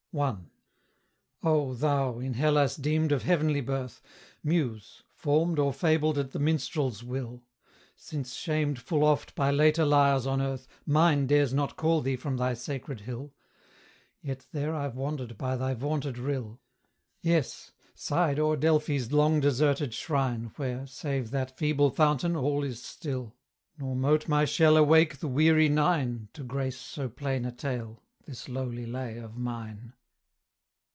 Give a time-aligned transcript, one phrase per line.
[0.13, 0.35] I.
[1.41, 4.01] Oh, thou, in Hellas deemed of heavenly birth,
[4.43, 7.43] Muse, formed or fabled at the minstrel's will!
[7.95, 12.35] Since shamed full oft by later lyres on earth, Mine dares not call thee from
[12.35, 13.31] thy sacred hill:
[14.21, 16.59] Yet there I've wandered by thy vaunted rill;
[17.21, 17.71] Yes!
[17.95, 23.33] sighed o'er Delphi's long deserted shrine Where, save that feeble fountain, all is still;
[23.77, 28.49] Nor mote my shell awake the weary Nine To grace so plain a tale this
[28.49, 29.93] lowly lay of mine.